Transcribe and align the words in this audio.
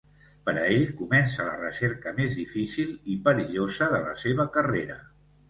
Per 0.45 0.53
a 0.59 0.61
ell, 0.75 0.85
comença 1.01 1.45
la 1.47 1.53
recerca 1.59 2.13
més 2.21 2.39
difícil 2.39 2.97
i 3.17 3.19
perillosa 3.29 3.91
de 3.95 4.01
la 4.09 4.17
seva 4.25 4.49
carrera. 4.59 4.99